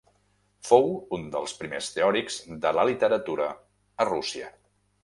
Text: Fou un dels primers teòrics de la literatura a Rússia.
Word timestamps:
Fou 0.69 0.87
un 1.17 1.27
dels 1.35 1.53
primers 1.59 1.91
teòrics 1.99 2.41
de 2.65 2.75
la 2.79 2.89
literatura 2.93 3.53
a 4.07 4.11
Rússia. 4.15 4.53